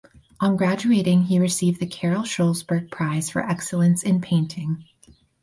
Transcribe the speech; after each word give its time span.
On 0.39 0.57
graduating 0.57 1.25
he 1.25 1.37
received 1.37 1.79
the 1.79 1.85
Carol 1.85 2.23
Schlosberg 2.23 2.89
Prize 2.89 3.29
for 3.29 3.43
Excellence 3.47 4.01
in 4.01 4.19
Painting. 4.19 4.83